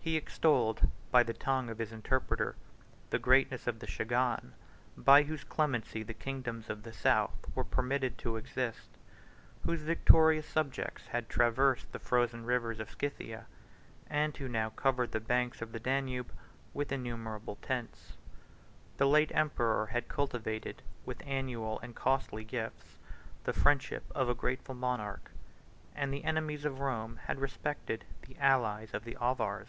He 0.00 0.16
extolled, 0.16 0.88
by 1.10 1.22
the 1.22 1.34
tongue 1.34 1.68
of 1.68 1.76
his 1.76 1.92
interpreter, 1.92 2.56
the 3.10 3.18
greatness 3.18 3.66
of 3.66 3.78
the 3.80 3.86
chagan, 3.86 4.52
by 4.96 5.24
whose 5.24 5.44
clemency 5.44 6.02
the 6.02 6.14
kingdoms 6.14 6.70
of 6.70 6.82
the 6.82 6.94
South 6.94 7.44
were 7.54 7.62
permitted 7.62 8.16
to 8.16 8.36
exist, 8.38 8.88
whose 9.66 9.82
victorious 9.82 10.48
subjects 10.48 11.08
had 11.08 11.28
traversed 11.28 11.92
the 11.92 11.98
frozen 11.98 12.46
rivers 12.46 12.80
of 12.80 12.90
Scythia, 12.90 13.44
and 14.08 14.34
who 14.38 14.48
now 14.48 14.70
covered 14.70 15.12
the 15.12 15.20
banks 15.20 15.60
of 15.60 15.72
the 15.72 15.78
Danube 15.80 16.32
with 16.72 16.90
innumerable 16.90 17.56
tents. 17.56 18.14
The 18.96 19.06
late 19.06 19.30
emperor 19.34 19.88
had 19.88 20.08
cultivated, 20.08 20.80
with 21.04 21.20
annual 21.26 21.80
and 21.80 21.94
costly 21.94 22.44
gifts, 22.44 22.96
the 23.44 23.52
friendship 23.52 24.04
of 24.14 24.30
a 24.30 24.34
grateful 24.34 24.74
monarch, 24.74 25.30
and 25.94 26.10
the 26.14 26.24
enemies 26.24 26.64
of 26.64 26.80
Rome 26.80 27.20
had 27.26 27.40
respected 27.40 28.06
the 28.26 28.38
allies 28.38 28.94
of 28.94 29.04
the 29.04 29.16
Avars. 29.20 29.68